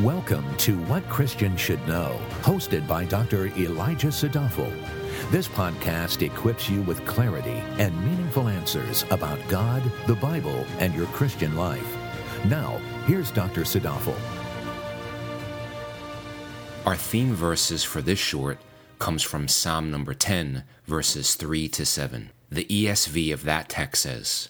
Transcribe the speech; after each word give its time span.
Welcome 0.00 0.56
to 0.56 0.76
What 0.86 1.08
Christians 1.08 1.60
Should 1.60 1.86
Know, 1.86 2.20
hosted 2.42 2.88
by 2.88 3.04
Dr. 3.04 3.46
Elijah 3.56 4.08
Sadafel. 4.08 4.72
This 5.30 5.46
podcast 5.46 6.20
equips 6.20 6.68
you 6.68 6.82
with 6.82 7.06
clarity 7.06 7.62
and 7.78 7.96
meaningful 8.04 8.48
answers 8.48 9.04
about 9.12 9.38
God, 9.46 9.84
the 10.08 10.16
Bible, 10.16 10.66
and 10.80 10.92
your 10.96 11.06
Christian 11.06 11.54
life. 11.54 11.96
Now, 12.46 12.78
here's 13.06 13.30
Dr. 13.30 13.60
Sadafel. 13.60 14.16
Our 16.84 16.96
theme 16.96 17.32
verses 17.32 17.84
for 17.84 18.02
this 18.02 18.18
short 18.18 18.58
comes 18.98 19.22
from 19.22 19.46
Psalm 19.46 19.92
number 19.92 20.12
10, 20.12 20.64
verses 20.86 21.36
3 21.36 21.68
to 21.68 21.86
7. 21.86 22.30
The 22.50 22.64
ESV 22.64 23.32
of 23.32 23.44
that 23.44 23.68
text 23.68 24.02
says, 24.02 24.48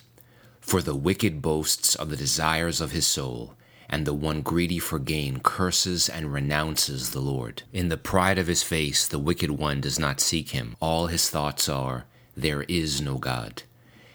For 0.63 0.81
the 0.81 0.97
wicked 0.97 1.43
boasts 1.43 1.95
of 1.95 2.09
the 2.09 2.17
desires 2.17 2.81
of 2.81 2.93
his 2.93 3.07
soul 3.07 3.55
and 3.89 4.07
the 4.07 4.15
one 4.15 4.41
greedy 4.41 4.79
for 4.79 4.99
gain 4.99 5.41
curses 5.41 6.09
and 6.09 6.33
renounces 6.33 7.11
the 7.11 7.21
Lord. 7.21 7.63
In 7.73 7.89
the 7.89 7.97
pride 7.97 8.39
of 8.39 8.47
his 8.47 8.63
face, 8.63 9.07
the 9.07 9.19
wicked 9.19 9.51
one 9.51 9.81
does 9.81 9.99
not 9.99 10.21
seek 10.21 10.51
him. 10.51 10.77
All 10.81 11.07
his 11.07 11.29
thoughts 11.31 11.69
are, 11.69 12.07
There 12.37 12.63
is 12.63 13.01
no 13.01 13.19
God. 13.19 13.63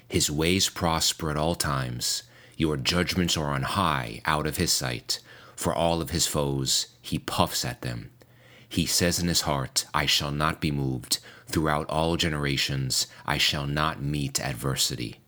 His 0.08 0.32
ways 0.32 0.70
prosper 0.70 1.30
at 1.30 1.38
all 1.38 1.56
times. 1.56 2.24
Your 2.58 2.78
judgments 2.78 3.38
are 3.38 3.52
on 3.52 3.64
high, 3.64 4.22
out 4.26 4.48
of 4.48 4.58
his 4.58 4.72
sight. 4.72 5.20
For 5.56 5.74
all 5.74 6.02
of 6.02 6.10
his 6.10 6.26
foes, 6.26 6.88
he 7.02 7.20
puffs 7.20 7.64
at 7.64 7.82
them. 7.82 8.12
He 8.68 8.86
says 8.86 9.20
in 9.20 9.28
his 9.28 9.42
heart, 9.42 9.86
I 9.94 10.06
shall 10.06 10.32
not 10.32 10.62
be 10.62 10.72
moved. 10.72 11.20
Throughout 11.48 11.90
all 11.90 12.18
generations, 12.18 13.08
I 13.26 13.38
shall 13.38 13.66
not 13.66 14.02
meet 14.02 14.40
adversity. 14.40 15.20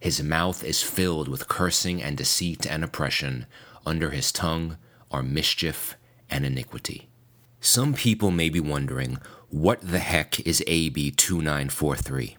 His 0.00 0.22
mouth 0.22 0.62
is 0.62 0.82
filled 0.82 1.28
with 1.28 1.48
cursing 1.48 2.02
and 2.02 2.16
deceit 2.16 2.66
and 2.66 2.84
oppression 2.84 3.46
under 3.88 4.10
his 4.10 4.30
tongue 4.30 4.76
are 5.10 5.22
mischief 5.22 5.96
and 6.28 6.44
iniquity. 6.44 7.08
Some 7.60 7.94
people 7.94 8.30
may 8.30 8.50
be 8.50 8.60
wondering, 8.60 9.18
what 9.48 9.80
the 9.80 9.98
heck 9.98 10.38
is 10.46 10.62
AB 10.66 11.12
2943? 11.12 12.36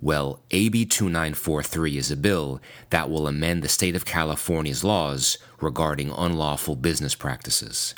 Well, 0.00 0.40
AB 0.52 0.84
2943 0.84 1.96
is 1.96 2.10
a 2.12 2.16
bill 2.16 2.60
that 2.90 3.10
will 3.10 3.26
amend 3.26 3.62
the 3.62 3.68
state 3.68 3.96
of 3.96 4.04
California's 4.04 4.84
laws 4.84 5.38
regarding 5.60 6.12
unlawful 6.16 6.76
business 6.76 7.16
practices. 7.16 7.94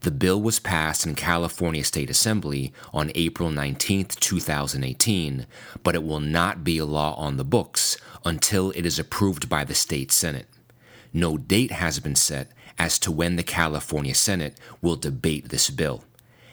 The 0.00 0.10
bill 0.10 0.40
was 0.40 0.60
passed 0.60 1.04
in 1.04 1.14
California 1.16 1.84
State 1.84 2.08
Assembly 2.08 2.72
on 2.94 3.12
April 3.14 3.50
19, 3.50 4.06
2018, 4.06 5.46
but 5.82 5.94
it 5.94 6.02
will 6.02 6.20
not 6.20 6.64
be 6.64 6.78
a 6.78 6.86
law 6.86 7.14
on 7.16 7.36
the 7.36 7.44
books 7.44 7.98
until 8.24 8.70
it 8.70 8.86
is 8.86 8.98
approved 8.98 9.50
by 9.50 9.62
the 9.62 9.74
state 9.74 10.10
Senate 10.10 10.46
no 11.12 11.36
date 11.36 11.72
has 11.72 11.98
been 12.00 12.14
set 12.14 12.50
as 12.78 12.98
to 13.00 13.12
when 13.12 13.36
the 13.36 13.42
California 13.42 14.14
Senate 14.14 14.58
will 14.80 14.96
debate 14.96 15.48
this 15.48 15.70
bill. 15.70 16.04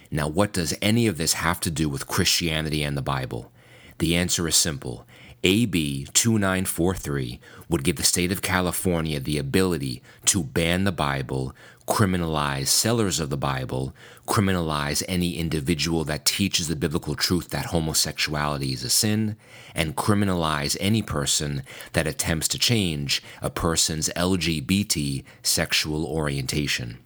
Now, 0.09 0.27
what 0.27 0.53
does 0.53 0.77
any 0.81 1.07
of 1.07 1.17
this 1.17 1.33
have 1.33 1.59
to 1.61 1.71
do 1.71 1.89
with 1.89 2.07
Christianity 2.07 2.83
and 2.83 2.97
the 2.97 3.01
Bible? 3.01 3.51
The 3.99 4.15
answer 4.15 4.47
is 4.47 4.55
simple. 4.55 5.05
AB 5.43 6.07
2943 6.13 7.39
would 7.69 7.83
give 7.83 7.97
the 7.97 8.03
state 8.03 8.31
of 8.31 8.41
California 8.41 9.19
the 9.19 9.37
ability 9.37 10.01
to 10.25 10.43
ban 10.43 10.83
the 10.83 10.91
Bible, 10.91 11.53
criminalize 11.87 12.67
sellers 12.67 13.19
of 13.19 13.29
the 13.29 13.37
Bible, 13.37 13.93
criminalize 14.27 15.03
any 15.07 15.37
individual 15.37 16.03
that 16.03 16.25
teaches 16.25 16.67
the 16.67 16.75
biblical 16.75 17.15
truth 17.15 17.49
that 17.49 17.67
homosexuality 17.67 18.73
is 18.73 18.83
a 18.83 18.89
sin, 18.89 19.37
and 19.75 19.95
criminalize 19.95 20.75
any 20.79 21.01
person 21.01 21.61
that 21.93 22.07
attempts 22.07 22.47
to 22.47 22.59
change 22.59 23.21
a 23.41 23.49
person's 23.49 24.09
LGBT 24.15 25.23
sexual 25.43 26.05
orientation. 26.05 26.97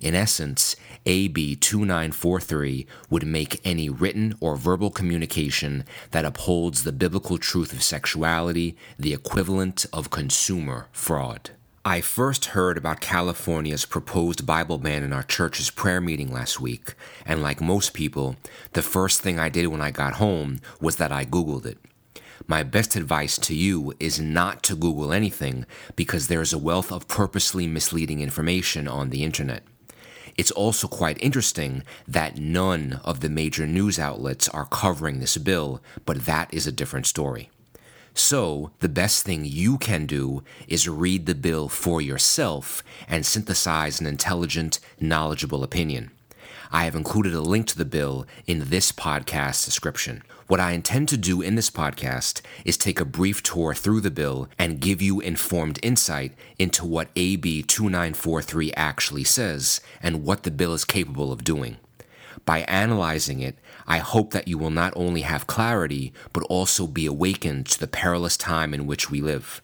In 0.00 0.14
essence, 0.14 0.76
AB 1.06 1.54
2943 1.54 2.84
would 3.10 3.24
make 3.24 3.60
any 3.64 3.88
written 3.88 4.34
or 4.40 4.56
verbal 4.56 4.90
communication 4.90 5.84
that 6.10 6.24
upholds 6.24 6.82
the 6.82 6.90
biblical 6.90 7.38
truth 7.38 7.72
of 7.72 7.82
sexuality 7.82 8.76
the 8.98 9.14
equivalent 9.14 9.86
of 9.92 10.10
consumer 10.10 10.88
fraud. 10.90 11.50
I 11.84 12.00
first 12.00 12.46
heard 12.46 12.76
about 12.76 13.00
California's 13.00 13.84
proposed 13.84 14.44
Bible 14.44 14.78
ban 14.78 15.04
in 15.04 15.12
our 15.12 15.22
church's 15.22 15.70
prayer 15.70 16.00
meeting 16.00 16.32
last 16.32 16.60
week, 16.60 16.94
and 17.24 17.40
like 17.40 17.60
most 17.60 17.94
people, 17.94 18.34
the 18.72 18.82
first 18.82 19.20
thing 19.20 19.38
I 19.38 19.48
did 19.48 19.68
when 19.68 19.80
I 19.80 19.92
got 19.92 20.14
home 20.14 20.58
was 20.80 20.96
that 20.96 21.12
I 21.12 21.24
Googled 21.24 21.66
it. 21.66 21.78
My 22.48 22.64
best 22.64 22.96
advice 22.96 23.38
to 23.38 23.54
you 23.54 23.94
is 24.00 24.20
not 24.20 24.64
to 24.64 24.74
Google 24.74 25.12
anything 25.12 25.64
because 25.94 26.26
there 26.26 26.42
is 26.42 26.52
a 26.52 26.58
wealth 26.58 26.90
of 26.90 27.06
purposely 27.06 27.68
misleading 27.68 28.20
information 28.20 28.88
on 28.88 29.10
the 29.10 29.22
internet. 29.22 29.62
It's 30.36 30.50
also 30.50 30.86
quite 30.86 31.22
interesting 31.22 31.82
that 32.06 32.36
none 32.36 33.00
of 33.04 33.20
the 33.20 33.30
major 33.30 33.66
news 33.66 33.98
outlets 33.98 34.48
are 34.50 34.66
covering 34.66 35.18
this 35.18 35.38
bill, 35.38 35.80
but 36.04 36.26
that 36.26 36.52
is 36.52 36.66
a 36.66 36.72
different 36.72 37.06
story. 37.06 37.50
So, 38.12 38.70
the 38.80 38.88
best 38.88 39.24
thing 39.24 39.44
you 39.44 39.76
can 39.76 40.06
do 40.06 40.42
is 40.68 40.88
read 40.88 41.26
the 41.26 41.34
bill 41.34 41.68
for 41.68 42.00
yourself 42.00 42.82
and 43.08 43.26
synthesize 43.26 44.00
an 44.00 44.06
intelligent, 44.06 44.78
knowledgeable 44.98 45.62
opinion. 45.62 46.10
I 46.72 46.84
have 46.84 46.94
included 46.94 47.34
a 47.34 47.40
link 47.40 47.66
to 47.68 47.78
the 47.78 47.84
bill 47.84 48.26
in 48.46 48.70
this 48.70 48.90
podcast 48.90 49.64
description. 49.64 50.22
What 50.48 50.60
I 50.60 50.72
intend 50.72 51.08
to 51.08 51.16
do 51.16 51.42
in 51.42 51.56
this 51.56 51.70
podcast 51.70 52.40
is 52.64 52.76
take 52.76 53.00
a 53.00 53.04
brief 53.04 53.42
tour 53.42 53.74
through 53.74 54.00
the 54.00 54.12
bill 54.12 54.48
and 54.56 54.78
give 54.78 55.02
you 55.02 55.18
informed 55.18 55.80
insight 55.82 56.34
into 56.56 56.86
what 56.86 57.08
AB 57.16 57.64
2943 57.64 58.72
actually 58.74 59.24
says 59.24 59.80
and 60.00 60.22
what 60.22 60.44
the 60.44 60.52
bill 60.52 60.72
is 60.72 60.84
capable 60.84 61.32
of 61.32 61.42
doing. 61.42 61.78
By 62.44 62.60
analyzing 62.60 63.40
it, 63.40 63.58
I 63.88 63.98
hope 63.98 64.30
that 64.30 64.46
you 64.46 64.56
will 64.56 64.70
not 64.70 64.92
only 64.94 65.22
have 65.22 65.48
clarity, 65.48 66.12
but 66.32 66.44
also 66.44 66.86
be 66.86 67.06
awakened 67.06 67.66
to 67.66 67.80
the 67.80 67.88
perilous 67.88 68.36
time 68.36 68.72
in 68.72 68.86
which 68.86 69.10
we 69.10 69.20
live. 69.20 69.60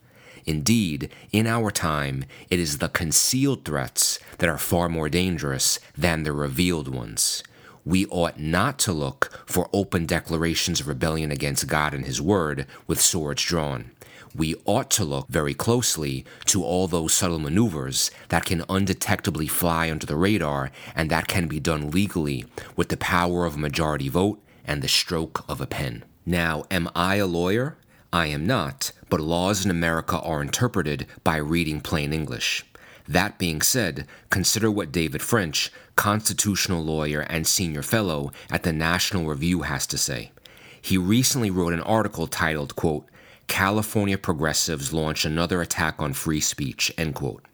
Indeed, 0.47 1.11
in 1.31 1.47
our 1.47 1.71
time, 1.71 2.25
it 2.51 2.59
is 2.59 2.79
the 2.79 2.89
concealed 2.89 3.65
threats 3.65 4.19
that 4.39 4.49
are 4.49 4.59
far 4.59 4.89
more 4.89 5.09
dangerous 5.09 5.79
than 5.97 6.25
the 6.25 6.33
revealed 6.33 6.89
ones. 6.93 7.45
We 7.85 8.07
ought 8.07 8.39
not 8.39 8.79
to 8.81 8.93
look 8.93 9.43
for 9.47 9.69
open 9.73 10.07
declarations 10.07 10.81
of 10.81 10.89
rebellion 10.89 11.31
against 11.31 11.67
God 11.67 11.95
and 11.95 12.05
His 12.05 12.21
Word 12.21 12.67
with 12.87 13.01
swords 13.01 13.43
drawn 13.43 13.91
we 14.35 14.55
ought 14.65 14.91
to 14.91 15.05
look 15.05 15.29
very 15.29 15.55
closely 15.55 16.25
to 16.47 16.65
all 16.65 16.87
those 16.87 17.13
subtle 17.13 17.39
maneuvers 17.39 18.11
that 18.29 18.45
can 18.45 18.63
undetectably 18.63 19.49
fly 19.49 19.91
under 19.91 20.07
the 20.07 20.17
radar 20.17 20.71
and 20.95 21.11
that 21.11 21.29
can 21.29 21.49
be 21.49 21.61
done 21.61 21.91
legally 21.91 22.47
with 22.77 22.89
the 22.89 22.97
power 22.97 23.45
of 23.45 23.55
a 23.55 23.59
majority 23.59 24.09
vote 24.09 24.43
and 24.65 24.83
the 24.83 24.89
stroke 24.89 25.45
of 25.49 25.61
a 25.61 25.67
pen. 25.67 26.05
Now, 26.25 26.65
am 26.71 26.89
I 26.95 27.17
a 27.17 27.27
lawyer? 27.27 27.77
I 28.13 28.27
am 28.27 28.47
not, 28.47 28.93
but 29.09 29.21
laws 29.21 29.65
in 29.65 29.71
America 29.71 30.19
are 30.21 30.43
interpreted 30.43 31.07
by 31.25 31.37
reading 31.37 31.81
plain 31.81 32.13
English. 32.13 32.65
That 33.09 33.39
being 33.39 33.63
said, 33.63 34.07
consider 34.31 34.71
what 34.71 34.93
David 34.93 35.23
French, 35.23 35.71
constitutional 35.97 36.83
lawyer 36.83 37.21
and 37.21 37.47
senior 37.47 37.83
fellow 37.83 38.33
at 38.51 38.63
the 38.63 38.73
National 38.73 39.27
Review, 39.27 39.63
has 39.63 39.87
to 39.89 39.99
say. 39.99 40.33
He 40.81 40.97
recently 40.97 41.51
wrote 41.51 41.73
an 41.73 41.81
article 41.81 42.27
titled, 42.27 42.77
quote, 42.77 43.07
California 43.47 44.17
progressives 44.17 44.93
launch 44.93 45.25
another 45.25 45.61
attack 45.61 45.97
on 46.01 46.13
free 46.13 46.41
speech, 46.41 46.93
end 46.97 47.15
quote. 47.15 47.45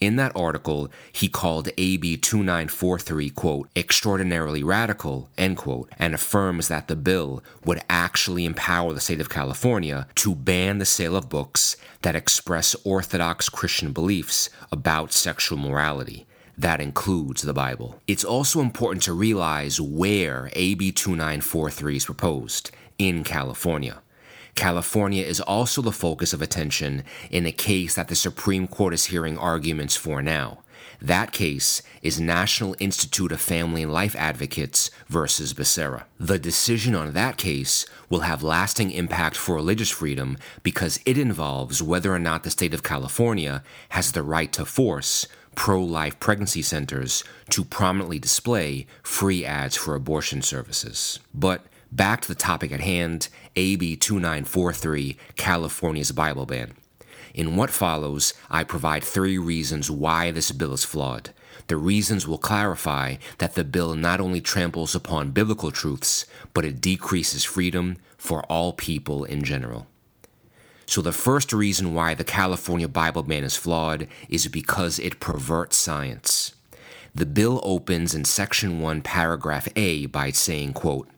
In 0.00 0.16
that 0.16 0.32
article, 0.36 0.90
he 1.12 1.28
called 1.28 1.68
AB 1.78 2.16
2943, 2.16 3.30
quote, 3.30 3.68
extraordinarily 3.74 4.62
radical, 4.62 5.30
end 5.38 5.56
quote, 5.56 5.90
and 5.98 6.14
affirms 6.14 6.68
that 6.68 6.88
the 6.88 6.96
bill 6.96 7.42
would 7.64 7.80
actually 7.88 8.44
empower 8.44 8.92
the 8.92 9.00
state 9.00 9.20
of 9.20 9.30
California 9.30 10.06
to 10.16 10.34
ban 10.34 10.78
the 10.78 10.84
sale 10.84 11.16
of 11.16 11.28
books 11.28 11.76
that 12.02 12.16
express 12.16 12.74
Orthodox 12.84 13.48
Christian 13.48 13.92
beliefs 13.92 14.50
about 14.70 15.12
sexual 15.12 15.58
morality. 15.58 16.26
That 16.58 16.80
includes 16.80 17.42
the 17.42 17.52
Bible. 17.52 18.00
It's 18.06 18.24
also 18.24 18.60
important 18.60 19.02
to 19.04 19.12
realize 19.12 19.80
where 19.80 20.50
AB 20.54 20.92
2943 20.92 21.96
is 21.96 22.04
proposed 22.06 22.70
in 22.98 23.24
California. 23.24 24.00
California 24.56 25.22
is 25.22 25.40
also 25.40 25.82
the 25.82 25.92
focus 25.92 26.32
of 26.32 26.42
attention 26.42 27.04
in 27.30 27.46
a 27.46 27.52
case 27.52 27.94
that 27.94 28.08
the 28.08 28.14
Supreme 28.14 28.66
Court 28.66 28.94
is 28.94 29.06
hearing 29.06 29.38
arguments 29.38 29.94
for 29.96 30.22
now. 30.22 30.58
That 31.00 31.32
case 31.32 31.82
is 32.02 32.18
National 32.18 32.74
Institute 32.80 33.30
of 33.30 33.40
Family 33.40 33.82
and 33.82 33.92
Life 33.92 34.16
Advocates 34.16 34.90
versus 35.08 35.52
Becerra. 35.52 36.04
The 36.18 36.38
decision 36.38 36.94
on 36.94 37.12
that 37.12 37.36
case 37.36 37.86
will 38.08 38.20
have 38.20 38.42
lasting 38.42 38.90
impact 38.90 39.36
for 39.36 39.54
religious 39.54 39.90
freedom 39.90 40.38
because 40.62 40.98
it 41.04 41.18
involves 41.18 41.82
whether 41.82 42.12
or 42.12 42.18
not 42.18 42.44
the 42.44 42.50
state 42.50 42.72
of 42.72 42.82
California 42.82 43.62
has 43.90 44.12
the 44.12 44.22
right 44.22 44.52
to 44.54 44.64
force 44.64 45.26
pro 45.54 45.82
life 45.82 46.18
pregnancy 46.20 46.62
centers 46.62 47.24
to 47.50 47.64
prominently 47.64 48.18
display 48.18 48.86
free 49.02 49.44
ads 49.44 49.76
for 49.76 49.94
abortion 49.94 50.40
services. 50.40 51.18
But 51.34 51.62
Back 51.96 52.20
to 52.20 52.28
the 52.28 52.34
topic 52.34 52.72
at 52.72 52.80
hand 52.80 53.30
AB 53.56 53.96
2943, 53.96 55.16
California's 55.36 56.12
Bible 56.12 56.44
ban. 56.44 56.74
In 57.32 57.56
what 57.56 57.70
follows, 57.70 58.34
I 58.50 58.64
provide 58.64 59.02
three 59.02 59.38
reasons 59.38 59.90
why 59.90 60.30
this 60.30 60.52
bill 60.52 60.74
is 60.74 60.84
flawed. 60.84 61.30
the 61.68 61.78
reasons 61.78 62.28
will 62.28 62.36
clarify 62.36 63.16
that 63.38 63.54
the 63.54 63.64
bill 63.64 63.94
not 63.94 64.20
only 64.20 64.42
tramples 64.42 64.94
upon 64.94 65.30
biblical 65.30 65.70
truths, 65.70 66.26
but 66.52 66.66
it 66.66 66.82
decreases 66.82 67.44
freedom 67.44 67.96
for 68.18 68.42
all 68.42 68.74
people 68.74 69.24
in 69.24 69.42
general. 69.42 69.86
So, 70.84 71.00
the 71.00 71.12
first 71.12 71.50
reason 71.50 71.94
why 71.94 72.12
the 72.12 72.24
California 72.24 72.88
Bible 72.88 73.22
ban 73.22 73.42
is 73.42 73.56
flawed 73.56 74.06
is 74.28 74.48
because 74.48 74.98
it 74.98 75.18
perverts 75.18 75.78
science. 75.78 76.54
The 77.14 77.24
bill 77.24 77.58
opens 77.62 78.14
in 78.14 78.26
Section 78.26 78.82
1, 78.82 79.00
Paragraph 79.00 79.66
A 79.76 80.04
by 80.04 80.30
saying, 80.30 80.74
quote, 80.74 81.08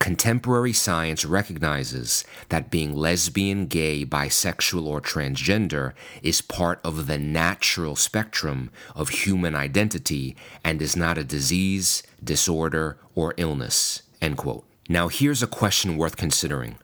Contemporary 0.00 0.72
science 0.72 1.26
recognizes 1.26 2.24
that 2.48 2.70
being 2.70 2.94
lesbian, 2.96 3.66
gay, 3.66 4.02
bisexual, 4.02 4.86
or 4.86 4.98
transgender 4.98 5.92
is 6.22 6.40
part 6.40 6.80
of 6.82 7.06
the 7.06 7.18
natural 7.18 7.94
spectrum 7.94 8.70
of 8.96 9.10
human 9.10 9.54
identity 9.54 10.34
and 10.64 10.80
is 10.80 10.96
not 10.96 11.18
a 11.18 11.22
disease, 11.22 12.02
disorder, 12.24 12.96
or 13.14 13.34
illness. 13.36 14.02
End 14.22 14.38
quote. 14.38 14.64
Now, 14.88 15.08
here's 15.08 15.42
a 15.42 15.46
question 15.46 15.98
worth 15.98 16.16
considering 16.16 16.78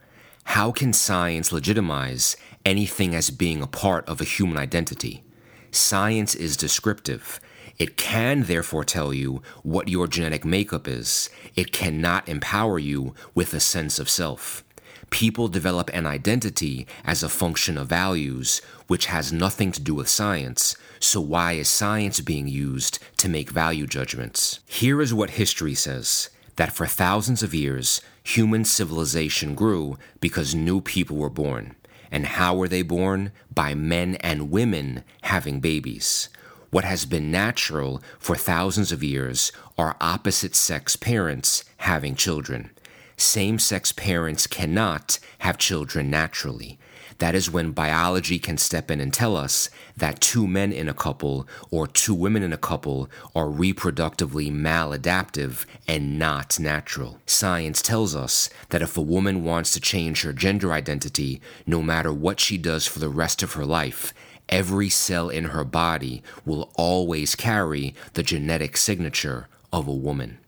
How 0.45 0.71
can 0.71 0.93
science 0.93 1.53
legitimize 1.53 2.37
anything 2.67 3.15
as 3.15 3.31
being 3.31 3.63
a 3.63 3.67
part 3.67 4.07
of 4.07 4.21
a 4.21 4.25
human 4.25 4.59
identity? 4.59 5.25
Science 5.71 6.35
is 6.35 6.55
descriptive. 6.55 7.41
It 7.79 7.97
can 7.97 8.45
therefore 8.45 8.85
tell 8.85 9.13
you 9.13 9.43
what 9.63 9.89
your 9.89 10.07
genetic 10.07 10.45
makeup 10.45 10.89
is. 10.89 11.29
It 11.55 11.73
cannot 11.73 12.29
empower 12.29 12.79
you 12.79 13.15
with 13.35 13.53
a 13.53 13.61
sense 13.61 13.99
of 13.99 14.09
self. 14.09 14.65
People 15.11 15.49
develop 15.49 15.91
an 15.93 16.07
identity 16.07 16.87
as 17.05 17.23
a 17.23 17.29
function 17.29 17.79
of 17.79 17.89
values, 17.89 18.61
which 18.87 19.07
has 19.07 19.33
nothing 19.33 19.71
to 19.73 19.81
do 19.81 19.95
with 19.95 20.09
science. 20.09 20.75
So, 20.99 21.21
why 21.21 21.53
is 21.53 21.69
science 21.69 22.21
being 22.21 22.49
used 22.49 22.99
to 23.19 23.29
make 23.29 23.51
value 23.51 23.87
judgments? 23.87 24.61
Here 24.67 25.01
is 25.01 25.15
what 25.15 25.31
history 25.31 25.75
says 25.75 26.31
that 26.57 26.73
for 26.73 26.87
thousands 26.87 27.43
of 27.43 27.55
years, 27.55 28.01
human 28.23 28.65
civilization 28.65 29.55
grew 29.55 29.99
because 30.21 30.55
new 30.55 30.81
people 30.81 31.17
were 31.17 31.31
born. 31.31 31.77
And 32.11 32.27
how 32.27 32.57
were 32.57 32.69
they 32.69 32.83
born? 32.83 33.33
By 33.55 33.75
men 33.75 34.17
and 34.17 34.51
women 34.51 35.05
having 35.23 35.61
babies. 35.61 36.29
What 36.71 36.85
has 36.85 37.07
been 37.07 37.31
natural 37.31 38.03
for 38.19 38.37
thousands 38.37 38.91
of 38.91 39.03
years 39.03 39.53
are 39.79 39.97
opposite 40.01 40.55
sex 40.55 40.97
parents 40.97 41.65
having 41.79 42.15
children. 42.17 42.71
Same 43.17 43.59
sex 43.59 43.93
parents 43.93 44.47
cannot 44.47 45.19
have 45.39 45.59
children 45.59 46.11
naturally. 46.11 46.79
That 47.19 47.35
is 47.35 47.51
when 47.51 47.71
biology 47.71 48.39
can 48.39 48.59
step 48.59 48.91
in 48.91 49.01
and 49.01 49.13
tell 49.13 49.37
us 49.37 49.71
that 49.97 50.21
two 50.21 50.47
men 50.47 50.71
in 50.71 50.87
a 50.87 50.95
couple 50.95 51.49
or 51.71 51.87
two 51.87 52.13
women 52.13 52.43
in 52.43 52.53
a 52.53 52.59
couple 52.59 53.09
are 53.35 53.47
reproductively 53.47 54.53
maladaptive 54.53 55.65
and 55.89 56.19
not 56.19 56.61
natural. 56.61 57.19
Science 57.25 57.81
tells 57.81 58.15
us 58.15 58.51
that 58.69 58.83
if 58.83 58.99
a 58.99 59.03
woman 59.03 59.45
wants 59.45 59.73
to 59.73 59.81
change 59.81 60.23
her 60.23 60.35
gender 60.35 60.73
identity, 60.73 61.41
no 61.65 61.81
matter 61.81 62.13
what 62.13 62.39
she 62.39 62.59
does 62.59 62.87
for 62.87 62.99
the 62.99 63.09
rest 63.09 63.43
of 63.43 63.55
her 63.55 63.65
life, 63.65 64.13
every 64.49 64.89
cell 64.89 65.29
in 65.29 65.45
her 65.45 65.65
body 65.65 66.23
will 66.45 66.71
always 66.77 67.35
carry 67.35 67.95
the 68.15 68.23
genetic 68.23 68.77
signature 68.77 69.49
of 69.73 69.87
a 69.89 69.93
woman. 69.93 70.39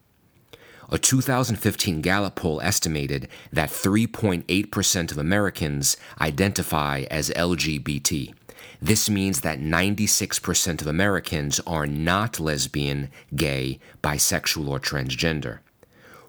A 0.90 0.96
2015 0.98 2.00
Gallup 2.00 2.36
poll 2.36 2.62
estimated 2.62 3.28
that 3.52 3.68
3.8% 3.68 5.12
of 5.12 5.18
Americans 5.18 5.98
identify 6.18 7.04
as 7.10 7.28
LGBT. 7.30 8.32
This 8.80 9.10
means 9.10 9.42
that 9.42 9.60
96% 9.60 10.80
of 10.80 10.86
Americans 10.86 11.60
are 11.66 11.86
not 11.86 12.40
lesbian, 12.40 13.10
gay, 13.36 13.80
bisexual, 14.02 14.68
or 14.68 14.80
transgender. 14.80 15.58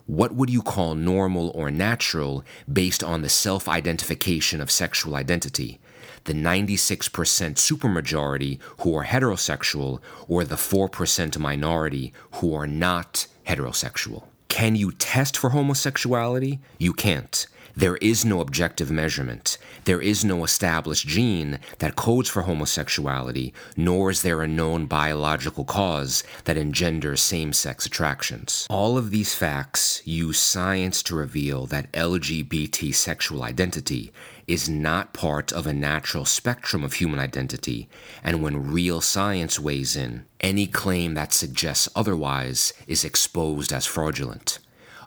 What 0.07 0.33
would 0.33 0.49
you 0.49 0.63
call 0.63 0.95
normal 0.95 1.51
or 1.51 1.69
natural 1.69 2.43
based 2.71 3.03
on 3.03 3.21
the 3.21 3.29
self 3.29 3.69
identification 3.69 4.59
of 4.59 4.71
sexual 4.71 5.15
identity? 5.15 5.79
The 6.25 6.33
96% 6.33 7.09
supermajority 7.55 8.59
who 8.79 8.95
are 8.95 9.05
heterosexual 9.05 9.99
or 10.27 10.43
the 10.43 10.55
4% 10.55 11.37
minority 11.37 12.13
who 12.35 12.53
are 12.53 12.67
not 12.67 13.27
heterosexual. 13.47 14.23
Can 14.47 14.75
you 14.75 14.91
test 14.91 15.37
for 15.37 15.51
homosexuality? 15.51 16.59
You 16.77 16.93
can't. 16.93 17.45
There 17.75 17.97
is 17.97 18.25
no 18.25 18.41
objective 18.41 18.91
measurement. 18.91 19.57
There 19.85 20.01
is 20.01 20.25
no 20.25 20.43
established 20.43 21.07
gene 21.07 21.59
that 21.77 21.95
codes 21.95 22.27
for 22.27 22.41
homosexuality, 22.41 23.53
nor 23.77 24.09
is 24.09 24.21
there 24.21 24.41
a 24.41 24.47
known 24.47 24.85
biological 24.85 25.63
cause 25.63 26.23
that 26.43 26.57
engenders 26.57 27.21
same 27.21 27.53
sex 27.53 27.85
attractions. 27.85 28.67
All 28.69 28.97
of 28.97 29.11
these 29.11 29.33
facts 29.33 30.01
use 30.03 30.39
science 30.39 31.01
to 31.03 31.15
reveal 31.15 31.67
that 31.67 31.91
LGBT 31.93 32.93
sexual 32.93 33.43
identity 33.43 34.11
is 34.49 34.67
not 34.67 35.13
part 35.13 35.53
of 35.53 35.67
a 35.67 35.73
natural 35.73 36.25
spectrum 36.25 36.83
of 36.83 36.93
human 36.93 37.19
identity, 37.19 37.87
and 38.23 38.41
when 38.41 38.71
real 38.71 38.99
science 38.99 39.59
weighs 39.59 39.95
in, 39.95 40.25
any 40.41 40.65
claim 40.65 41.13
that 41.13 41.31
suggests 41.31 41.87
otherwise 41.95 42.73
is 42.87 43.05
exposed 43.05 43.71
as 43.71 43.85
fraudulent. 43.85 44.57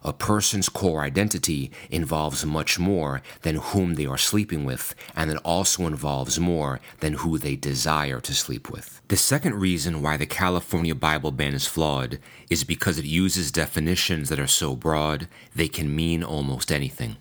A 0.04 0.12
person's 0.12 0.68
core 0.68 1.02
identity 1.02 1.72
involves 1.90 2.46
much 2.46 2.78
more 2.78 3.20
than 3.42 3.56
whom 3.56 3.94
they 3.94 4.06
are 4.06 4.18
sleeping 4.18 4.64
with, 4.64 4.94
and 5.16 5.28
it 5.28 5.38
also 5.44 5.88
involves 5.88 6.38
more 6.38 6.78
than 7.00 7.14
who 7.14 7.36
they 7.36 7.56
desire 7.56 8.20
to 8.20 8.34
sleep 8.34 8.70
with. 8.70 9.00
The 9.08 9.16
second 9.16 9.56
reason 9.56 10.02
why 10.02 10.16
the 10.16 10.26
California 10.26 10.94
Bible 10.94 11.32
ban 11.32 11.54
is 11.54 11.66
flawed 11.66 12.20
is 12.48 12.62
because 12.62 12.98
it 12.98 13.04
uses 13.04 13.50
definitions 13.50 14.28
that 14.28 14.40
are 14.40 14.46
so 14.46 14.76
broad 14.76 15.26
they 15.54 15.68
can 15.68 15.94
mean 15.94 16.22
almost 16.22 16.70
anything. 16.70 17.16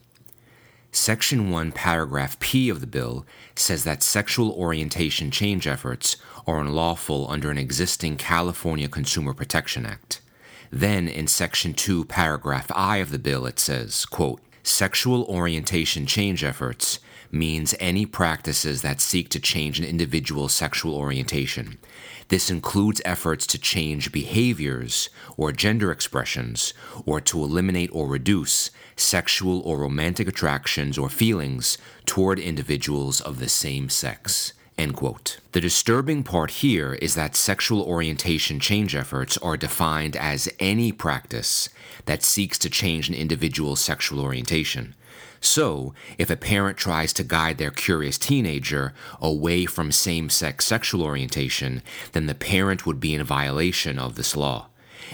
Section 0.94 1.50
1, 1.52 1.72
paragraph 1.72 2.38
P 2.42 2.68
of 2.68 2.82
the 2.82 2.88
bill 2.88 3.26
says 3.56 3.86
that 3.86 4.04
sexual 4.04 4.52
orientation 4.52 5.32
change 5.32 5.66
efforts 5.66 6.18
are 6.46 6.60
unlawful 6.60 7.32
under 7.32 7.50
an 7.50 7.58
existing 7.58 8.18
California 8.18 8.90
Consumer 8.90 9.34
Protection 9.34 9.86
Act. 9.86 10.20
Then 10.70 11.08
in 11.08 11.28
section 11.28 11.74
2, 11.74 12.04
paragraph 12.06 12.70
I 12.76 12.98
of 12.98 13.12
the 13.12 13.20
bill, 13.20 13.46
it 13.46 13.58
says, 13.58 14.06
quote, 14.06 14.42
Sexual 14.64 15.24
orientation 15.24 16.06
change 16.06 16.44
efforts 16.44 17.00
means 17.32 17.76
any 17.80 18.06
practices 18.06 18.82
that 18.82 19.02
seek 19.02 19.30
to 19.30 19.40
change 19.40 19.80
an 19.80 19.86
individual's 19.86 20.54
sexual 20.54 20.96
orientation. 20.96 21.78
This 22.28 22.50
includes 22.50 23.02
efforts 23.04 23.46
to 23.48 23.58
change 23.58 24.12
behaviors 24.12 25.10
or 25.38 25.52
gender 25.52 25.92
expressions, 25.92 26.74
or 27.06 27.20
to 27.22 27.44
eliminate 27.44 27.90
or 27.94 28.08
reduce 28.08 28.72
sexual 28.96 29.60
or 29.62 29.80
romantic 29.80 30.28
attractions 30.28 30.98
or 30.98 31.10
feelings 31.10 31.78
toward 32.06 32.40
individuals 32.40 33.20
of 33.20 33.40
the 33.40 33.50
same 33.50 33.90
sex. 33.90 34.54
End 34.78 34.96
quote. 34.96 35.40
The 35.52 35.62
disturbing 35.62 36.24
part 36.24 36.52
here 36.52 36.94
is 36.96 37.14
that 37.16 37.36
sexual 37.36 37.82
orientation 37.82 38.60
change 38.60 38.96
efforts 38.96 39.38
are 39.38 39.58
defined 39.58 40.16
as 40.16 40.50
any 40.60 40.92
practice 40.92 41.70
that 42.06 42.24
seeks 42.24 42.58
to 42.60 42.70
change 42.70 43.10
an 43.10 43.16
individual's 43.16 43.82
sexual 43.82 44.20
orientation. 44.22 44.96
So, 45.40 45.94
if 46.18 46.30
a 46.30 46.36
parent 46.36 46.78
tries 46.78 47.14
to 47.14 47.24
guide 47.24 47.58
their 47.58 47.72
curious 47.72 48.18
teenager 48.18 48.94
away 49.20 49.66
from 49.66 49.92
same 49.92 50.30
sex 50.30 50.66
sexual 50.66 51.04
orientation, 51.04 51.82
then 52.12 52.28
the 52.28 52.36
parent 52.36 52.86
would 52.86 53.00
be 53.00 53.16
in 53.16 53.24
violation 53.24 53.98
of 53.98 54.16
this 54.16 54.36
law. 54.36 54.68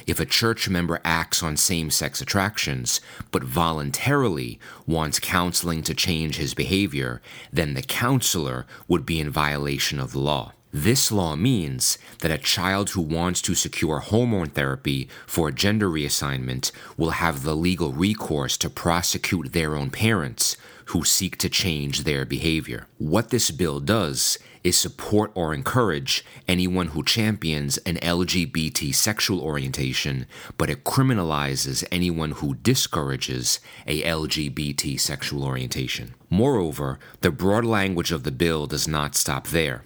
If 0.05 0.19
a 0.19 0.25
church 0.25 0.69
member 0.69 0.99
acts 1.03 1.41
on 1.41 1.57
same 1.57 1.89
sex 1.89 2.21
attractions, 2.21 3.01
but 3.31 3.43
voluntarily 3.43 4.59
wants 4.85 5.19
counseling 5.19 5.81
to 5.83 5.93
change 5.93 6.35
his 6.35 6.53
behavior, 6.53 7.21
then 7.51 7.73
the 7.73 7.81
counselor 7.81 8.67
would 8.87 9.05
be 9.05 9.19
in 9.19 9.29
violation 9.29 9.99
of 9.99 10.11
the 10.11 10.19
law. 10.19 10.53
This 10.79 11.11
law 11.11 11.35
means 11.35 11.97
that 12.19 12.29
a 12.29 12.37
child 12.37 12.91
who 12.91 13.01
wants 13.01 13.41
to 13.41 13.55
secure 13.55 13.97
hormone 13.97 14.49
therapy 14.49 15.09
for 15.25 15.51
gender 15.51 15.89
reassignment 15.89 16.71
will 16.95 17.17
have 17.17 17.41
the 17.41 17.55
legal 17.55 17.93
recourse 17.93 18.57
to 18.57 18.69
prosecute 18.69 19.53
their 19.53 19.75
own 19.75 19.89
parents 19.89 20.55
who 20.91 21.03
seek 21.03 21.39
to 21.39 21.49
change 21.49 22.03
their 22.03 22.25
behavior. 22.25 22.85
What 22.99 23.31
this 23.31 23.49
bill 23.49 23.79
does 23.79 24.37
is 24.63 24.77
support 24.77 25.31
or 25.33 25.51
encourage 25.51 26.23
anyone 26.47 26.89
who 26.89 27.03
champions 27.03 27.77
an 27.79 27.95
LGBT 27.95 28.93
sexual 28.93 29.41
orientation, 29.41 30.27
but 30.59 30.69
it 30.69 30.83
criminalizes 30.83 31.83
anyone 31.91 32.31
who 32.31 32.53
discourages 32.53 33.59
a 33.87 34.03
LGBT 34.03 34.99
sexual 34.99 35.43
orientation. 35.43 36.13
Moreover, 36.29 36.99
the 37.21 37.31
broad 37.31 37.65
language 37.65 38.11
of 38.11 38.23
the 38.23 38.31
bill 38.31 38.67
does 38.67 38.87
not 38.87 39.15
stop 39.15 39.47
there. 39.47 39.83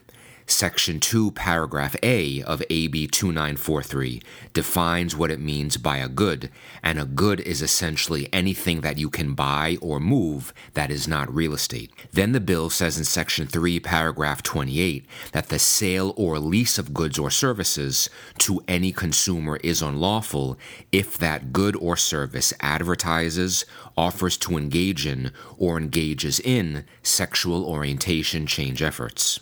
Section 0.51 0.99
2, 0.99 1.31
paragraph 1.31 1.95
A 2.03 2.43
of 2.43 2.61
AB 2.69 3.07
2943 3.07 4.21
defines 4.51 5.15
what 5.15 5.31
it 5.31 5.39
means 5.39 5.77
by 5.77 5.97
a 5.97 6.09
good, 6.09 6.51
and 6.83 6.99
a 6.99 7.05
good 7.05 7.39
is 7.39 7.61
essentially 7.61 8.27
anything 8.33 8.81
that 8.81 8.97
you 8.97 9.09
can 9.09 9.33
buy 9.33 9.77
or 9.81 9.99
move 9.99 10.53
that 10.73 10.91
is 10.91 11.07
not 11.07 11.33
real 11.33 11.53
estate. 11.53 11.91
Then 12.11 12.33
the 12.33 12.41
bill 12.41 12.69
says 12.69 12.97
in 12.97 13.05
Section 13.05 13.47
3, 13.47 13.79
paragraph 13.79 14.43
28 14.43 15.05
that 15.31 15.47
the 15.47 15.57
sale 15.57 16.13
or 16.17 16.37
lease 16.37 16.77
of 16.77 16.93
goods 16.93 17.17
or 17.17 17.31
services 17.31 18.09
to 18.39 18.61
any 18.67 18.91
consumer 18.91 19.57
is 19.63 19.81
unlawful 19.81 20.59
if 20.91 21.17
that 21.17 21.53
good 21.53 21.77
or 21.77 21.95
service 21.95 22.53
advertises, 22.59 23.65
offers 23.95 24.35
to 24.37 24.57
engage 24.57 25.07
in, 25.07 25.31
or 25.57 25.77
engages 25.77 26.41
in 26.41 26.83
sexual 27.01 27.63
orientation 27.65 28.45
change 28.45 28.81
efforts. 28.81 29.39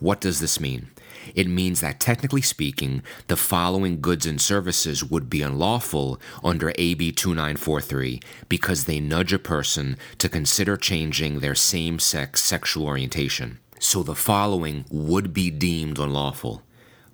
What 0.00 0.20
does 0.20 0.40
this 0.40 0.60
mean? 0.60 0.90
It 1.34 1.48
means 1.48 1.80
that 1.80 2.00
technically 2.00 2.42
speaking, 2.42 3.02
the 3.26 3.36
following 3.36 4.00
goods 4.00 4.26
and 4.26 4.40
services 4.40 5.04
would 5.04 5.28
be 5.28 5.42
unlawful 5.42 6.20
under 6.44 6.72
AB 6.76 7.12
2943 7.12 8.20
because 8.48 8.84
they 8.84 9.00
nudge 9.00 9.32
a 9.32 9.38
person 9.38 9.96
to 10.18 10.28
consider 10.28 10.76
changing 10.76 11.40
their 11.40 11.54
same 11.54 11.98
sex 11.98 12.40
sexual 12.40 12.86
orientation. 12.86 13.58
So 13.80 14.02
the 14.02 14.14
following 14.14 14.84
would 14.90 15.32
be 15.32 15.50
deemed 15.50 15.98
unlawful 15.98 16.62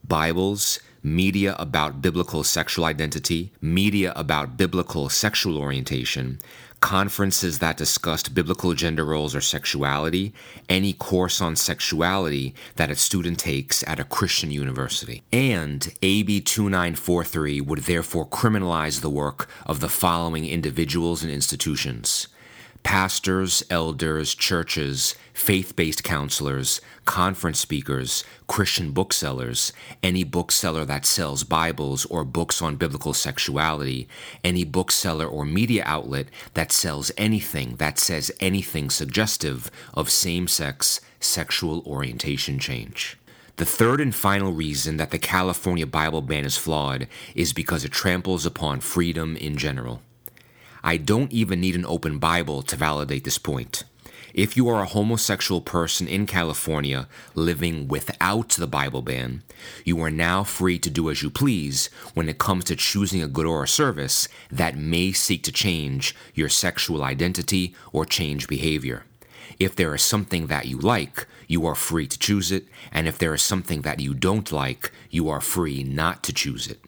Bibles, 0.07 0.81
media 1.05 1.55
about 1.59 2.01
biblical 2.01 2.43
sexual 2.43 2.87
identity, 2.87 3.53
media 3.61 4.13
about 4.17 4.57
biblical 4.57 5.11
sexual 5.11 5.59
orientation, 5.59 6.41
conferences 6.81 7.59
that 7.59 7.77
discussed 7.77 8.35
biblical 8.35 8.73
gender 8.73 9.05
roles 9.05 9.35
or 9.35 9.41
sexuality, 9.41 10.33
any 10.69 10.93
course 10.95 11.41
on 11.41 11.55
sexuality 11.55 12.55
that 12.77 12.91
a 12.91 12.95
student 12.95 13.39
takes 13.39 13.87
at 13.87 14.01
a 14.01 14.05
Christian 14.05 14.51
university. 14.51 15.23
And 15.31 15.93
AB 16.03 16.41
2943 16.41 17.61
would 17.61 17.81
therefore 17.81 18.27
criminalize 18.27 19.01
the 19.01 19.11
work 19.11 19.49
of 19.67 19.81
the 19.81 19.89
following 19.89 20.47
individuals 20.47 21.23
and 21.23 21.31
institutions 21.31 22.29
pastors, 22.85 23.65
elders, 23.71 24.35
churches, 24.35 25.17
faith 25.33 25.75
based 25.75 26.05
counselors, 26.05 26.81
conference 27.05 27.59
speakers, 27.59 28.23
Christian 28.47 28.93
booksellers, 28.93 29.73
any 30.03 30.23
bookseller 30.23 30.85
that 30.85 31.05
sells 31.05 31.43
Bibles 31.43 32.05
or 32.05 32.25
books 32.25 32.63
on 32.63 32.77
biblical 32.77 33.13
sexuality, 33.13 34.07
any 34.45 34.63
bookseller 34.63 35.27
or 35.27 35.45
media 35.45 35.83
outlet 35.87 36.29
that 36.53 36.71
sells 36.71 37.11
anything 37.19 37.77
that 37.77 37.99
says 37.99 38.31
anything 38.39 38.91
suggestive 38.91 39.71
of 39.95 40.09
same 40.11 40.47
sex 40.47 41.01
sexual 41.19 41.83
orientation 41.87 42.59
change. 42.59 43.17
The 43.57 43.65
third 43.65 44.01
and 44.01 44.15
final 44.15 44.53
reason 44.53 44.99
that 44.99 45.11
the 45.11 45.19
California 45.19 45.87
Bible 45.87 46.23
ban 46.23 46.45
is 46.45 46.57
flawed 46.57 47.09
is 47.35 47.53
because 47.53 47.85
it 47.85 47.93
tramples 47.93 48.45
upon 48.45 48.81
freedom 48.81 49.37
in 49.37 49.57
general. 49.57 50.03
I 50.87 50.99
don't 50.99 51.33
even 51.33 51.63
need 51.63 51.77
an 51.77 51.87
open 51.87 52.19
Bible 52.19 52.61
to 52.65 52.77
validate 52.77 53.25
this 53.25 53.39
point. 53.39 53.85
If 54.35 54.55
you 54.55 54.69
are 54.69 54.83
a 54.83 54.87
homosexual 54.87 55.63
person 55.63 56.07
in 56.07 56.27
California 56.27 57.09
living 57.35 57.89
without 57.89 58.51
the 58.51 58.67
Bible 58.67 59.01
ban, 59.01 59.43
you 59.87 59.99
are 60.03 60.11
now 60.11 60.45
free 60.45 60.79
to 60.81 60.91
do 60.91 61.09
as 61.09 61.23
you 61.23 61.31
please 61.31 61.89
when 62.13 62.29
it 62.29 62.37
comes 62.37 62.65
to 62.65 62.77
choosing 62.77 63.23
a 63.23 63.29
good 63.29 63.47
or 63.47 63.65
a 63.65 63.69
service 63.69 64.29
that 64.51 64.77
may 64.77 65.13
seek 65.13 65.43
to 65.45 65.53
change 65.53 66.15
your 66.35 66.51
sexual 66.51 67.03
identity 67.03 67.75
or 67.91 68.05
change 68.05 68.47
behavior. 68.47 69.07
If 69.59 69.75
there 69.77 69.95
is 69.95 70.03
something 70.03 70.49
that 70.49 70.67
you 70.67 70.77
like, 70.77 71.27
you 71.49 71.65
are 71.65 71.75
free 71.75 72.09
to 72.09 72.19
choose 72.19 72.53
it, 72.53 72.67
and 72.93 73.09
if 73.09 73.17
there 73.17 73.33
is 73.33 73.43
something 73.43 73.81
that 73.83 74.01
you 74.01 74.13
don't 74.13 74.53
like, 74.53 74.93
you 75.09 75.31
are 75.31 75.41
free 75.41 75.83
not 75.83 76.23
to 76.25 76.35
choose 76.35 76.67
it. 76.67 76.79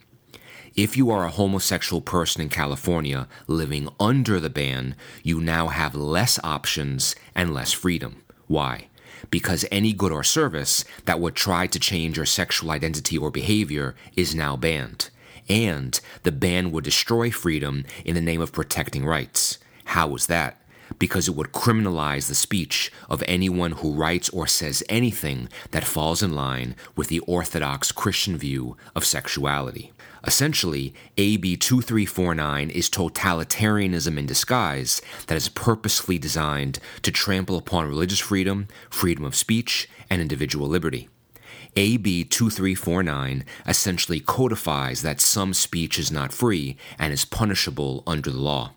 If 0.76 0.94
you 0.94 1.10
are 1.10 1.24
a 1.24 1.30
homosexual 1.30 2.02
person 2.02 2.42
in 2.42 2.50
California 2.50 3.28
living 3.46 3.88
under 3.98 4.38
the 4.38 4.50
ban, 4.50 4.94
you 5.22 5.40
now 5.40 5.68
have 5.68 5.94
less 5.94 6.38
options 6.44 7.16
and 7.34 7.54
less 7.54 7.72
freedom. 7.72 8.22
Why? 8.46 8.88
Because 9.30 9.64
any 9.72 9.94
good 9.94 10.12
or 10.12 10.22
service 10.22 10.84
that 11.06 11.18
would 11.18 11.34
try 11.34 11.66
to 11.66 11.78
change 11.78 12.18
your 12.18 12.26
sexual 12.26 12.70
identity 12.70 13.16
or 13.16 13.30
behavior 13.30 13.94
is 14.16 14.34
now 14.34 14.54
banned. 14.54 15.08
And 15.48 15.98
the 16.24 16.32
ban 16.32 16.70
would 16.72 16.84
destroy 16.84 17.30
freedom 17.30 17.86
in 18.04 18.14
the 18.14 18.20
name 18.20 18.42
of 18.42 18.52
protecting 18.52 19.06
rights. 19.06 19.56
How 19.86 20.14
is 20.14 20.26
that? 20.26 20.60
Because 20.98 21.28
it 21.28 21.34
would 21.34 21.52
criminalize 21.52 22.28
the 22.28 22.34
speech 22.34 22.92
of 23.08 23.22
anyone 23.26 23.72
who 23.72 23.92
writes 23.92 24.28
or 24.30 24.46
says 24.46 24.82
anything 24.88 25.48
that 25.70 25.84
falls 25.84 26.22
in 26.22 26.34
line 26.34 26.74
with 26.94 27.08
the 27.08 27.20
orthodox 27.20 27.92
Christian 27.92 28.36
view 28.36 28.76
of 28.94 29.04
sexuality. 29.04 29.92
Essentially, 30.26 30.92
AB 31.16 31.56
2349 31.56 32.70
is 32.70 32.90
totalitarianism 32.90 34.18
in 34.18 34.26
disguise 34.26 35.00
that 35.28 35.36
is 35.36 35.48
purposefully 35.48 36.18
designed 36.18 36.80
to 37.02 37.12
trample 37.12 37.56
upon 37.56 37.86
religious 37.86 38.18
freedom, 38.18 38.66
freedom 38.90 39.24
of 39.24 39.36
speech, 39.36 39.88
and 40.10 40.20
individual 40.20 40.66
liberty. 40.66 41.08
AB 41.76 42.24
2349 42.24 43.44
essentially 43.66 44.18
codifies 44.18 45.02
that 45.02 45.20
some 45.20 45.52
speech 45.52 45.98
is 45.98 46.10
not 46.10 46.32
free 46.32 46.76
and 46.98 47.12
is 47.12 47.24
punishable 47.24 48.02
under 48.06 48.30
the 48.30 48.40
law. 48.40 48.72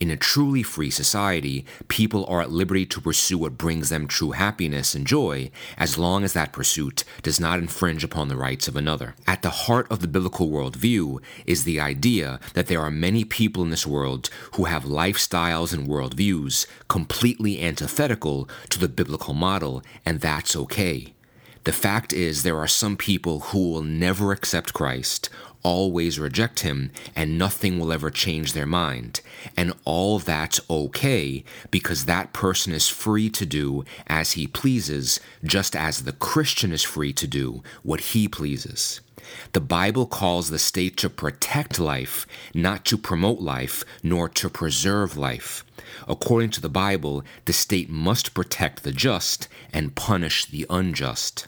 In 0.00 0.10
a 0.10 0.16
truly 0.16 0.62
free 0.62 0.90
society, 0.90 1.64
people 1.88 2.24
are 2.26 2.40
at 2.40 2.50
liberty 2.50 2.86
to 2.86 3.00
pursue 3.00 3.38
what 3.38 3.58
brings 3.58 3.88
them 3.88 4.06
true 4.06 4.32
happiness 4.32 4.94
and 4.94 5.06
joy, 5.06 5.50
as 5.76 5.98
long 5.98 6.24
as 6.24 6.32
that 6.32 6.52
pursuit 6.52 7.04
does 7.22 7.40
not 7.40 7.58
infringe 7.58 8.04
upon 8.04 8.28
the 8.28 8.36
rights 8.36 8.68
of 8.68 8.76
another. 8.76 9.14
At 9.26 9.42
the 9.42 9.50
heart 9.50 9.86
of 9.90 10.00
the 10.00 10.08
biblical 10.08 10.48
worldview 10.48 11.20
is 11.46 11.64
the 11.64 11.80
idea 11.80 12.40
that 12.54 12.66
there 12.66 12.80
are 12.80 12.90
many 12.90 13.24
people 13.24 13.62
in 13.62 13.70
this 13.70 13.86
world 13.86 14.30
who 14.54 14.64
have 14.64 14.84
lifestyles 14.84 15.72
and 15.72 15.88
worldviews 15.88 16.66
completely 16.88 17.60
antithetical 17.62 18.48
to 18.70 18.78
the 18.78 18.88
biblical 18.88 19.34
model, 19.34 19.82
and 20.04 20.20
that's 20.20 20.54
okay. 20.56 21.14
The 21.68 21.72
fact 21.72 22.14
is, 22.14 22.44
there 22.44 22.56
are 22.56 22.66
some 22.66 22.96
people 22.96 23.40
who 23.40 23.70
will 23.70 23.82
never 23.82 24.32
accept 24.32 24.72
Christ 24.72 25.28
always 25.62 26.18
reject 26.18 26.60
him 26.60 26.90
and 27.14 27.36
nothing 27.36 27.78
will 27.78 27.92
ever 27.92 28.10
change 28.10 28.54
their 28.54 28.64
mind. 28.64 29.20
And 29.54 29.74
all 29.84 30.18
that's 30.18 30.62
okay 30.70 31.44
because 31.70 32.06
that 32.06 32.32
person 32.32 32.72
is 32.72 32.88
free 32.88 33.28
to 33.28 33.44
do 33.44 33.84
as 34.06 34.32
he 34.32 34.46
pleases, 34.46 35.20
just 35.44 35.76
as 35.76 36.04
the 36.04 36.12
Christian 36.12 36.72
is 36.72 36.82
free 36.82 37.12
to 37.12 37.26
do 37.26 37.62
what 37.82 38.00
he 38.00 38.28
pleases. 38.28 39.02
The 39.52 39.60
Bible 39.60 40.06
calls 40.06 40.48
the 40.48 40.58
state 40.58 40.96
to 40.96 41.10
protect 41.10 41.78
life, 41.78 42.26
not 42.54 42.86
to 42.86 42.96
promote 42.96 43.40
life, 43.40 43.84
nor 44.02 44.30
to 44.30 44.48
preserve 44.48 45.18
life. 45.18 45.66
According 46.08 46.48
to 46.52 46.62
the 46.62 46.70
Bible, 46.70 47.24
the 47.44 47.52
state 47.52 47.90
must 47.90 48.32
protect 48.32 48.84
the 48.84 48.92
just 48.92 49.48
and 49.70 49.94
punish 49.94 50.46
the 50.46 50.64
unjust. 50.70 51.46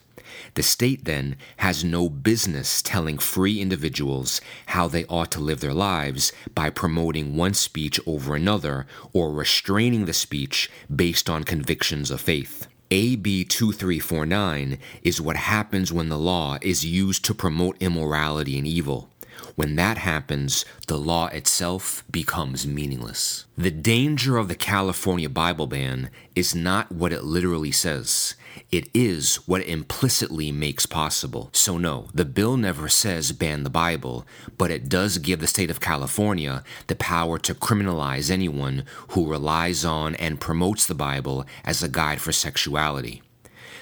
The 0.54 0.62
state 0.62 1.04
then 1.04 1.36
has 1.58 1.84
no 1.84 2.08
business 2.08 2.82
telling 2.82 3.18
free 3.18 3.60
individuals 3.60 4.40
how 4.66 4.88
they 4.88 5.04
ought 5.06 5.30
to 5.32 5.40
live 5.40 5.60
their 5.60 5.74
lives 5.74 6.32
by 6.54 6.70
promoting 6.70 7.36
one 7.36 7.54
speech 7.54 8.00
over 8.06 8.34
another 8.34 8.86
or 9.12 9.32
restraining 9.32 10.06
the 10.06 10.12
speech 10.12 10.70
based 10.94 11.28
on 11.28 11.44
convictions 11.44 12.10
of 12.10 12.20
faith. 12.20 12.66
AB 12.92 13.44
2349 13.44 14.78
is 15.02 15.20
what 15.20 15.36
happens 15.36 15.92
when 15.92 16.08
the 16.08 16.18
law 16.18 16.58
is 16.60 16.84
used 16.84 17.24
to 17.24 17.34
promote 17.34 17.76
immorality 17.80 18.58
and 18.58 18.66
evil. 18.66 19.09
When 19.60 19.76
that 19.76 19.98
happens, 19.98 20.64
the 20.86 20.96
law 20.96 21.26
itself 21.26 22.02
becomes 22.10 22.66
meaningless. 22.66 23.44
The 23.58 23.70
danger 23.70 24.38
of 24.38 24.48
the 24.48 24.54
California 24.54 25.28
Bible 25.28 25.66
ban 25.66 26.08
is 26.34 26.54
not 26.54 26.90
what 26.90 27.12
it 27.12 27.24
literally 27.24 27.70
says. 27.70 28.36
It 28.70 28.88
is 28.94 29.36
what 29.46 29.60
it 29.60 29.68
implicitly 29.68 30.50
makes 30.50 30.86
possible. 30.86 31.50
So, 31.52 31.76
no, 31.76 32.08
the 32.14 32.24
bill 32.24 32.56
never 32.56 32.88
says 32.88 33.32
ban 33.32 33.62
the 33.64 33.68
Bible, 33.68 34.26
but 34.56 34.70
it 34.70 34.88
does 34.88 35.18
give 35.18 35.40
the 35.40 35.46
state 35.46 35.70
of 35.70 35.78
California 35.78 36.64
the 36.86 36.96
power 36.96 37.38
to 37.40 37.54
criminalize 37.54 38.30
anyone 38.30 38.84
who 39.08 39.28
relies 39.28 39.84
on 39.84 40.14
and 40.14 40.40
promotes 40.40 40.86
the 40.86 40.94
Bible 40.94 41.44
as 41.66 41.82
a 41.82 41.88
guide 41.90 42.22
for 42.22 42.32
sexuality. 42.32 43.20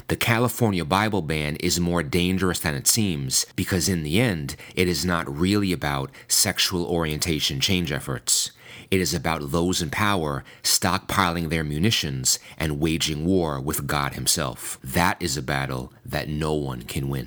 The 0.09 0.17
California 0.17 0.87
Bible 0.87 1.21
ban 1.21 1.57
is 1.57 1.79
more 1.79 2.03
dangerous 2.03 2.61
than 2.61 2.75
it 2.75 2.87
seems 2.87 3.45
because, 3.57 3.91
in 3.91 4.05
the 4.05 4.19
end, 4.19 4.57
it 4.75 4.89
is 4.89 5.05
not 5.05 5.29
really 5.29 5.71
about 5.71 6.11
sexual 6.27 6.87
orientation 6.87 7.61
change 7.61 7.93
efforts. 7.93 8.51
It 8.91 9.03
is 9.03 9.13
about 9.13 9.51
those 9.51 9.83
in 9.83 9.91
power 9.91 10.45
stockpiling 10.63 11.51
their 11.51 11.63
munitions 11.63 12.39
and 12.57 12.81
waging 12.81 13.27
war 13.27 13.61
with 13.61 13.87
God 13.87 14.15
Himself. 14.15 14.79
That 14.83 15.21
is 15.21 15.37
a 15.37 15.43
battle 15.43 15.93
that 16.07 16.31
no 16.31 16.55
one 16.55 16.83
can 16.83 17.11
win. 17.11 17.27